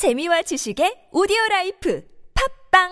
재미와 0.00 0.40
지식의 0.40 1.12
오디오 1.12 1.36
라이프 1.50 2.00
팟빵 2.72 2.88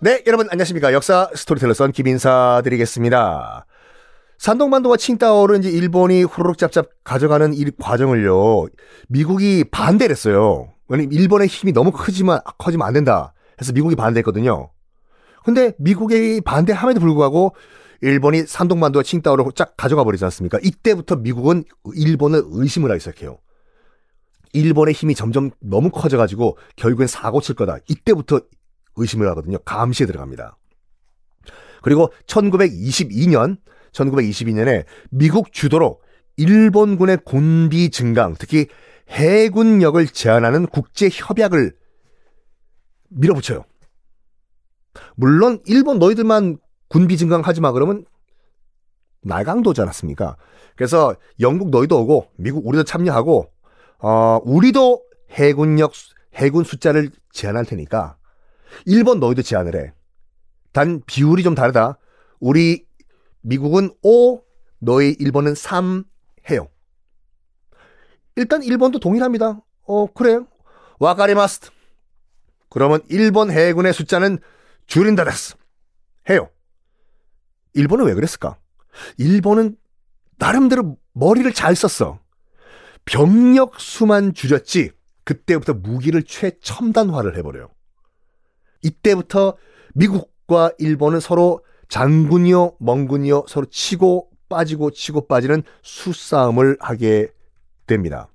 네, 0.00 0.22
여러분 0.28 0.46
안녕하십니까. 0.48 0.92
역사 0.92 1.28
스토리텔러 1.34 1.74
썬킴 1.74 1.90
인사 1.90 2.62
드리겠습니다. 2.62 3.66
산동반도와 4.38 4.96
칭다오를 4.96 5.58
이제 5.58 5.70
일본이 5.70 6.22
후루룩 6.22 6.56
짭짭 6.56 6.88
가져가는 7.02 7.52
이 7.52 7.64
과정을요. 7.80 8.68
미국이 9.08 9.64
반대를 9.72 10.12
했어요. 10.12 10.68
왜냐면 10.86 11.10
일본의 11.10 11.48
힘이 11.48 11.72
너무 11.72 11.90
크지만 11.90 12.38
커지면 12.58 12.86
안 12.86 12.94
된다. 12.94 13.34
해서 13.60 13.72
미국이 13.72 13.96
반대했거든요. 13.96 14.70
근데 15.44 15.72
미국이 15.78 16.40
반대함에도 16.42 17.00
불구하고 17.00 17.56
일본이 18.02 18.44
산동반도와 18.46 19.04
칭다오를 19.04 19.44
쫙 19.54 19.76
가져가 19.76 20.04
버리지 20.04 20.24
않습니까? 20.24 20.58
이때부터 20.62 21.16
미국은 21.16 21.64
일본을 21.94 22.42
의심을 22.46 22.90
하기 22.90 23.00
시작해요. 23.00 23.38
일본의 24.52 24.92
힘이 24.92 25.14
점점 25.14 25.50
너무 25.60 25.90
커져가지고 25.90 26.58
결국엔 26.76 27.06
사고 27.06 27.40
칠 27.40 27.54
거다. 27.54 27.78
이때부터 27.88 28.40
의심을 28.96 29.28
하거든요. 29.30 29.58
감시에 29.58 30.06
들어갑니다. 30.06 30.58
그리고 31.80 32.12
1922년, 32.26 33.58
1922년에 33.92 34.84
미국 35.10 35.52
주도로 35.52 36.00
일본군의 36.36 37.18
군비 37.24 37.90
증강, 37.90 38.34
특히 38.38 38.66
해군력을 39.08 40.04
제한하는 40.08 40.66
국제 40.66 41.08
협약을 41.10 41.72
밀어붙여요. 43.10 43.64
물론 45.14 45.60
일본 45.66 45.98
너희들만 45.98 46.58
군비 46.92 47.16
증강하지 47.16 47.62
마 47.62 47.72
그러면 47.72 48.04
날강도지 49.22 49.80
않았습니까? 49.80 50.36
그래서 50.76 51.16
영국 51.40 51.70
너희도 51.70 51.98
오고 52.02 52.28
미국 52.36 52.66
우리도 52.66 52.84
참여하고 52.84 53.50
어 54.00 54.40
우리도 54.44 55.02
해군력 55.30 55.92
해군 56.34 56.64
숫자를 56.64 57.10
제한할 57.32 57.64
테니까 57.64 58.18
일본 58.84 59.20
너희도 59.20 59.40
제한을 59.40 59.74
해. 59.74 59.94
단 60.72 61.00
비율이 61.06 61.42
좀 61.42 61.54
다르다. 61.54 61.98
우리 62.40 62.84
미국은 63.40 63.90
5, 64.02 64.42
너희 64.78 65.16
일본은 65.18 65.54
3 65.54 66.04
해요. 66.50 66.68
일단 68.36 68.62
일본도 68.62 68.98
동일합니다. 68.98 69.62
어 69.84 70.12
그래. 70.12 70.40
와카리마스. 70.98 71.70
그러면 72.68 73.00
일본 73.08 73.50
해군의 73.50 73.94
숫자는 73.94 74.40
줄인다 74.86 75.24
됐어. 75.24 75.56
해요. 76.28 76.50
일본은 77.74 78.06
왜 78.06 78.14
그랬을까? 78.14 78.56
일본은 79.16 79.76
나름대로 80.38 80.96
머리를 81.12 81.52
잘 81.52 81.74
썼어. 81.74 82.18
병력 83.04 83.80
수만 83.80 84.34
줄였지 84.34 84.90
그때부터 85.24 85.74
무기를 85.74 86.22
최첨단화를 86.22 87.36
해버려요. 87.36 87.68
이때부터 88.82 89.56
미국과 89.94 90.72
일본은 90.78 91.20
서로 91.20 91.64
장군이요, 91.88 92.76
멍군이요 92.80 93.44
서로 93.48 93.66
치고 93.66 94.30
빠지고 94.48 94.90
치고 94.90 95.26
빠지는 95.26 95.62
수싸움을 95.82 96.76
하게 96.80 97.28
됩니다. 97.86 98.28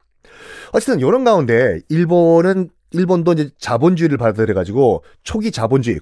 어쨌든 0.72 1.00
이런 1.00 1.24
가운데 1.24 1.80
일본은 1.90 2.70
일본도 2.92 3.34
이제 3.34 3.50
자본주의를 3.58 4.18
받아들여가지고 4.18 5.04
초기 5.24 5.52
자본주의 5.52 6.00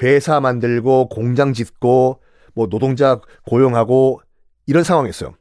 회사 0.00 0.40
만들고 0.40 1.08
공장 1.08 1.52
짓고 1.52 2.21
뭐 2.54 2.68
노동자 2.68 3.20
고용하고 3.46 4.20
이런 4.66 4.84
상황이었어요. 4.84 5.34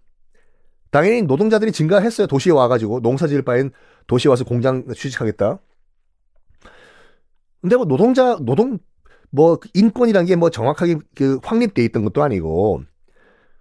당연히 0.92 1.22
노동자들이 1.22 1.72
증가했어요. 1.72 2.28
도시에 2.28 2.52
와가지고 2.52 3.00
농사 3.02 3.28
지을 3.28 3.44
바엔 3.44 3.72
도시에 4.08 4.30
와서 4.30 4.44
공장 4.44 4.86
취직하겠다. 4.94 5.60
근데 7.62 7.76
뭐 7.76 7.86
노동자 7.86 8.38
노동 8.42 8.80
뭐 9.30 9.60
인권이란 9.74 10.26
게 10.26 10.36
뭐 10.36 10.50
정확하게 10.50 10.98
그 11.16 11.40
확립돼 11.44 11.84
있던 11.86 12.04
것도 12.04 12.22
아니고 12.24 12.84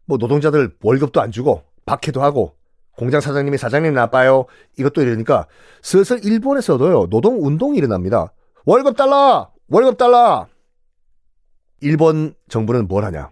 뭐 0.06 0.18
노동자들 0.18 0.76
월급도 0.82 1.20
안 1.20 1.30
주고 1.30 1.62
박해도 1.86 2.22
하고 2.22 2.56
공장 2.96 3.20
사장님이 3.20 3.56
사장님 3.58 3.94
나빠요 3.94 4.46
이것도 4.78 5.02
이러니까 5.02 5.46
슬슬 5.82 6.24
일본에서도요 6.24 7.08
노동 7.08 7.44
운동이 7.46 7.78
일어납니다. 7.78 8.32
월급 8.64 8.96
달라 8.96 9.50
월급 9.68 9.96
달라 9.96 10.48
일본 11.80 12.34
정부는 12.48 12.88
뭘 12.88 13.04
하냐 13.04 13.30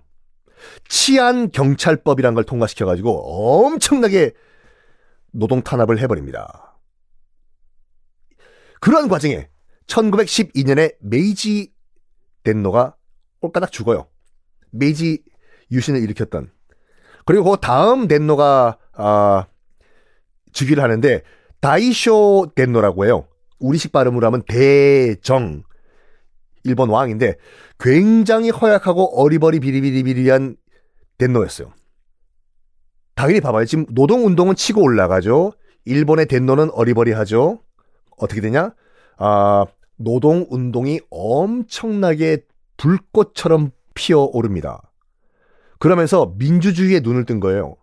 치안 0.89 1.51
경찰법이란 1.51 2.35
걸 2.35 2.45
통과시켜 2.45 2.87
가지고 2.87 3.65
엄청나게 3.67 4.33
노동 5.33 5.63
탄압을 5.63 5.99
해버립니다. 5.99 6.79
그런 8.81 9.09
과정에 9.09 9.49
1912년에 9.87 10.97
메이지 11.01 11.73
덴노가 12.45 12.97
꼴까닥 13.41 13.73
죽어요. 13.73 14.09
메이지 14.71 15.23
유신을 15.71 16.03
일으켰던. 16.03 16.51
그리고 17.25 17.51
그 17.51 17.57
다음 17.61 18.09
덴노가 18.09 18.79
아, 18.95 19.47
즉위를 20.53 20.83
하는데 20.83 21.23
다이쇼 21.61 22.53
덴노라고 22.55 23.05
해요. 23.05 23.29
우리식 23.59 23.93
발음으로 23.93 24.27
하면 24.27 24.43
대정 24.49 25.63
일본 26.69 26.91
왕인데 26.91 27.37
굉장히 27.79 28.51
허약하고 28.51 29.21
어리버리 29.21 29.61
비리비리비리한 29.61 30.57
덴노였어요. 31.19 31.73
당연히 33.15 33.41
봐봐요. 33.41 33.65
지금 33.65 33.87
노동운동은 33.91 34.55
치고 34.55 34.81
올라가죠. 34.81 35.53
일본의 35.85 36.27
덴노는 36.27 36.71
어리버리하죠. 36.71 37.61
어떻게 38.17 38.41
되냐? 38.41 38.75
아, 39.17 39.65
노동운동이 39.97 41.01
엄청나게 41.11 42.45
불꽃처럼 42.77 43.73
피어오릅니다. 43.95 44.83
그러면서 45.79 46.35
민주주의에 46.37 47.01
눈을 47.01 47.25
뜬 47.25 47.41
거예요. 47.41 47.77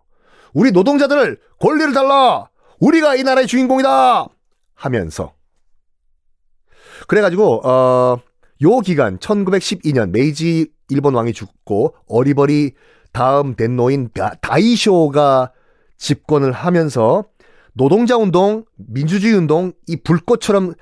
우리 0.54 0.70
노동자들을 0.70 1.38
권리를 1.60 1.92
달라! 1.92 2.48
우리가 2.80 3.16
이 3.16 3.22
나라의 3.22 3.46
주인공이다! 3.46 4.26
하면서. 4.74 5.34
그래가지고, 7.08 7.60
어, 7.68 8.18
요 8.62 8.80
기간 8.80 9.18
1912년 9.18 10.10
메이지 10.10 10.70
일본 10.88 11.14
왕이 11.14 11.32
죽고 11.32 11.94
어리버리 12.08 12.72
다음 13.12 13.54
덴노인 13.54 14.10
다이쇼가 14.40 15.52
집권을 15.98 16.52
하면서 16.52 17.24
노동자 17.72 18.16
운동, 18.16 18.64
민주주의 18.76 19.34
운동 19.34 19.72
이 19.86 19.96
불꽃처럼 19.96 20.74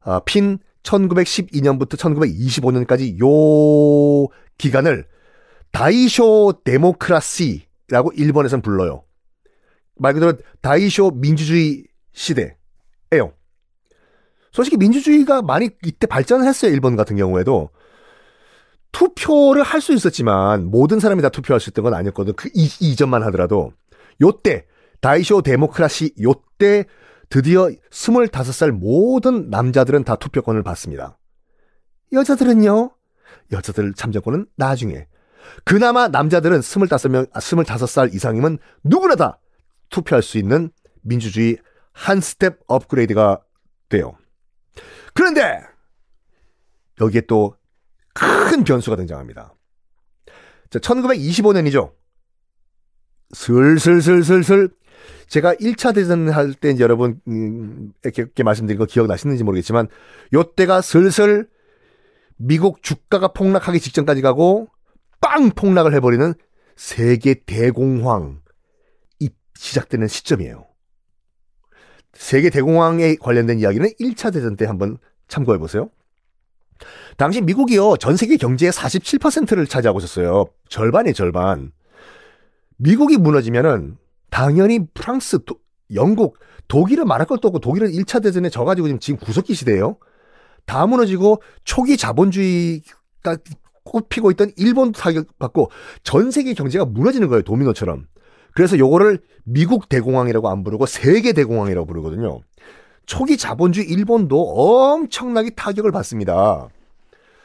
아, 0.00 0.20
핀 0.24 0.58
1912년부터 0.82 1.96
1925년까지 1.96 3.18
요 3.20 4.28
기간을 4.58 5.06
다이쇼 5.70 6.62
데모크라시라고 6.64 8.12
일본에선 8.14 8.62
불러요. 8.62 9.04
말 9.96 10.14
그대로 10.14 10.34
다이쇼 10.60 11.12
민주주의 11.12 11.84
시대예요. 12.12 13.32
솔직히 14.52 14.76
민주주의가 14.76 15.42
많이 15.42 15.70
이때 15.84 16.06
발전을 16.06 16.46
했어요. 16.46 16.70
일본 16.72 16.96
같은 16.96 17.16
경우에도. 17.16 17.70
투표를 18.92 19.62
할 19.62 19.80
수 19.80 19.94
있었지만 19.94 20.66
모든 20.70 21.00
사람이 21.00 21.22
다 21.22 21.30
투표할 21.30 21.60
수 21.60 21.70
있던 21.70 21.82
건 21.84 21.94
아니었거든. 21.94 22.34
그 22.34 22.50
이, 22.54 22.68
이전만 22.80 23.22
하더라도 23.24 23.72
요때 24.20 24.66
다이쇼 25.00 25.40
데모크라시 25.42 26.14
요때 26.20 26.84
드디어 27.30 27.70
25살 27.90 28.70
모든 28.70 29.48
남자들은 29.48 30.04
다 30.04 30.16
투표권을 30.16 30.62
받습니다. 30.62 31.18
여자들은요? 32.12 32.90
여자들 33.52 33.94
참정권은 33.94 34.46
나중에. 34.56 35.06
그나마 35.64 36.08
남자들은 36.08 36.60
25명, 36.60 37.28
아, 37.32 37.40
25살 37.40 38.14
이상이면 38.14 38.58
누구나 38.84 39.16
다 39.16 39.38
투표할 39.88 40.22
수 40.22 40.36
있는 40.36 40.70
민주주의 41.00 41.56
한 41.92 42.20
스텝 42.20 42.58
업그레이드가 42.68 43.40
돼요. 43.88 44.12
그런데 45.14 45.60
여기에 47.00 47.22
또 47.22 47.56
큰 48.14 48.64
변수가 48.64 48.96
등장합니다. 48.96 49.54
자, 50.70 50.78
1925년이죠. 50.78 51.92
슬슬슬슬슬 53.34 54.68
제가 55.26 55.54
1차 55.54 55.94
대전 55.94 56.28
할 56.28 56.52
때 56.52 56.76
여러분 56.78 57.20
음, 57.26 57.92
이렇게 58.04 58.42
말씀드린 58.42 58.78
거 58.78 58.84
기억나시는지 58.84 59.42
모르겠지만 59.42 59.88
요때가 60.34 60.82
슬슬 60.82 61.48
미국 62.36 62.82
주가가 62.82 63.28
폭락하기 63.28 63.80
직전까지 63.80 64.20
가고 64.20 64.68
빵 65.20 65.50
폭락을 65.50 65.94
해버리는 65.94 66.34
세계 66.76 67.34
대공황이 67.34 68.36
시작되는 69.56 70.08
시점이에요. 70.08 70.66
세계 72.12 72.50
대공황에 72.50 73.16
관련된 73.16 73.58
이야기는 73.60 73.90
1차 74.00 74.32
대전 74.32 74.56
때 74.56 74.66
한번 74.66 74.98
참고해 75.28 75.58
보세요. 75.58 75.90
당시 77.16 77.40
미국이요, 77.40 77.96
전 77.96 78.16
세계 78.16 78.36
경제의 78.36 78.72
47%를 78.72 79.66
차지하고 79.66 79.98
있었어요. 79.98 80.46
절반의 80.68 81.14
절반. 81.14 81.72
미국이 82.76 83.16
무너지면은 83.16 83.96
당연히 84.30 84.80
프랑스, 84.94 85.44
도, 85.44 85.56
영국, 85.94 86.38
독일은 86.68 87.06
말할 87.06 87.26
것도 87.26 87.48
없고 87.48 87.60
독일은 87.60 87.90
1차 87.90 88.22
대전에 88.22 88.48
져가지고 88.48 88.88
지금, 88.88 88.98
지금 88.98 89.20
구석기 89.20 89.54
시대예요. 89.54 89.98
다 90.64 90.86
무너지고 90.86 91.42
초기 91.64 91.96
자본주의가 91.96 93.36
꼽히고 93.84 94.30
있던 94.32 94.52
일본도 94.56 94.98
타격받고 94.98 95.70
전 96.02 96.30
세계 96.30 96.54
경제가 96.54 96.84
무너지는 96.84 97.28
거예요. 97.28 97.42
도미노처럼. 97.42 98.06
그래서 98.54 98.78
요거를 98.78 99.20
미국 99.44 99.88
대공황이라고 99.88 100.48
안 100.48 100.62
부르고 100.64 100.86
세계 100.86 101.32
대공황이라고 101.32 101.86
부르거든요. 101.86 102.40
초기 103.06 103.36
자본주의 103.36 103.86
일본도 103.88 104.40
엄청나게 104.40 105.50
타격을 105.50 105.90
받습니다. 105.92 106.68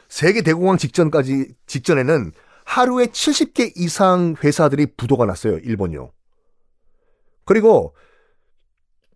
세계 0.08 0.42
대공황 0.42 0.76
직전까지 0.78 1.54
직전에는 1.66 2.32
하루에 2.64 3.06
70개 3.06 3.72
이상 3.76 4.34
회사들이 4.42 4.86
부도가 4.96 5.24
났어요. 5.26 5.58
일본이요. 5.58 6.10
그리고 7.44 7.94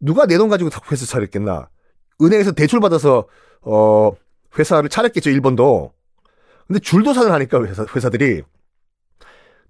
누가 0.01 0.27
내 0.27 0.37
돈 0.39 0.49
가지고 0.49 0.71
회사 0.91 1.07
차렸겠나? 1.07 1.69
은행에서 2.21 2.53
대출 2.53 2.81
받아서 2.81 3.27
어 3.61 4.13
회사를 4.59 4.89
차렸겠죠. 4.89 5.31
일본도. 5.31 5.93
근데 6.67 6.81
줄도산을 6.81 7.31
하니까 7.33 7.63
회사, 7.65 7.85
회사들이 7.95 8.43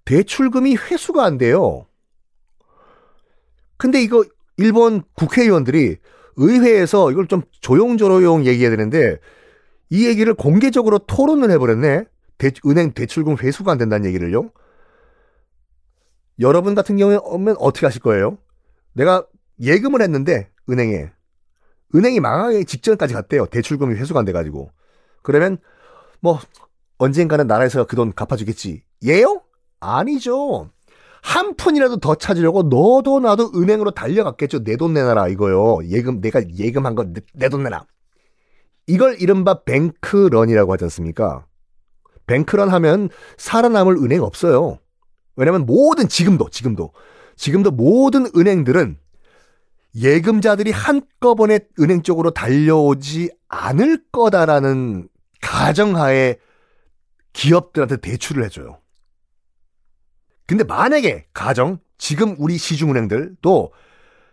대출금이 0.05 0.77
회수가 0.77 1.25
안 1.25 1.39
돼요. 1.39 1.87
근데 3.83 4.01
이거 4.01 4.25
일본 4.59 5.03
국회의원들이 5.15 5.97
의회에서 6.37 7.11
이걸 7.11 7.27
좀 7.27 7.43
조용조용 7.63 8.47
얘기해야 8.47 8.71
되는데 8.71 9.19
이 9.91 10.07
얘기를 10.07 10.35
공개적으로 10.35 11.01
토론을 11.01 11.51
해버렸네. 11.51 12.05
대, 12.39 12.53
은행 12.65 12.93
대출금 12.93 13.39
회수가 13.39 13.73
안 13.73 13.79
된다는 13.79 14.07
얘기를요. 14.07 14.53
여러분 16.39 16.77
같은 16.77 16.97
경우에 16.97 17.19
오면 17.25 17.57
어떻게 17.59 17.85
하실 17.85 18.01
거예요? 18.01 18.39
내가 18.93 19.27
예금을 19.61 20.01
했는데 20.01 20.49
은행에 20.71 21.11
은행이 21.93 22.21
망하기 22.21 22.65
직전까지 22.67 23.15
갔대요. 23.15 23.47
대출금이 23.47 23.97
회수가 23.97 24.21
안 24.21 24.25
돼가지고 24.25 24.71
그러면 25.23 25.59
뭐 26.21 26.39
언젠가는 26.99 27.49
나라에서 27.49 27.85
그 27.87 27.97
돈 27.97 28.13
갚아주겠지. 28.13 28.85
예요? 29.07 29.43
아니죠. 29.81 30.71
한 31.23 31.55
푼이라도 31.57 31.99
더 31.99 32.15
찾으려고 32.17 32.65
너도 32.65 33.21
나도 33.21 33.53
은행으로 33.55 33.93
달려갔겠죠. 33.93 34.65
내 34.65 34.77
돈 34.77 34.93
내놔라 34.93 35.29
이거요. 35.29 35.79
예금 35.89 36.21
내가 36.21 36.43
예금한 36.59 36.95
거 36.95 37.05
내 37.35 37.49
돈 37.49 37.63
내놔. 37.63 37.85
이걸 38.89 39.17
이른바 39.21 39.63
뱅크런이라고 39.63 40.73
하지 40.73 40.85
않습니까? 40.85 41.47
뱅크런 42.27 42.69
하면 42.71 43.09
살아남을 43.39 43.97
은행 43.97 44.23
없어요. 44.23 44.79
왜냐면 45.37 45.65
모든 45.65 46.09
지금도 46.09 46.51
지금도 46.51 46.93
지금도 47.37 47.71
모든 47.71 48.27
은행들은 48.37 48.99
예금자들이 49.95 50.73
한꺼번에 50.73 51.61
은행 51.79 52.03
쪽으로 52.03 52.31
달려오지 52.33 53.31
않을 53.49 54.03
거다라는 54.11 55.09
가정하에 55.41 56.37
기업들한테 57.33 57.99
대출을 57.99 58.45
해줘요. 58.45 58.79
근데 60.47 60.65
만약에 60.65 61.27
가정 61.33 61.79
지금 61.99 62.35
우리 62.39 62.59
시중은행들도 62.59 63.73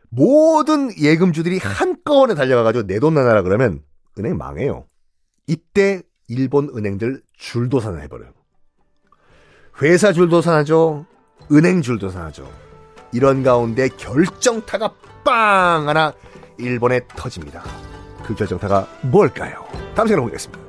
모든 0.10 0.90
예금주들이 1.00 1.60
한꺼번에 1.60 2.34
달려가가지고 2.34 2.88
내 2.88 3.00
돈 3.00 3.14
내놔라 3.14 3.44
그러면 3.44 3.82
은행 4.18 4.38
망해요. 4.38 4.86
이때 5.48 6.02
일본 6.28 6.70
은행들 6.76 7.22
줄도산을 7.38 8.02
해버려요. 8.04 8.32
회사 9.82 10.12
줄도산하죠. 10.12 11.06
은행 11.52 11.82
줄도산하죠. 11.82 12.52
이런 13.14 13.44
가운데 13.44 13.88
결정타가 13.90 14.94
빵 15.24 15.88
하나 15.88 16.14
일본에 16.58 17.02
터집니다. 17.16 17.64
그 18.24 18.36
결정타가 18.36 18.88
뭘까요? 19.04 19.64
다음 19.96 20.08
시간에 20.08 20.24
보겠습니다. 20.26 20.69